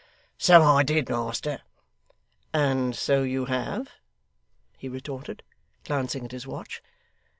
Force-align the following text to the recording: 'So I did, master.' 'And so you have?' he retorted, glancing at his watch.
'So 0.39 0.63
I 0.63 0.81
did, 0.81 1.09
master.' 1.09 1.61
'And 2.55 2.95
so 2.95 3.21
you 3.21 3.45
have?' 3.45 3.89
he 4.75 4.89
retorted, 4.89 5.43
glancing 5.85 6.25
at 6.25 6.31
his 6.31 6.47
watch. 6.47 6.81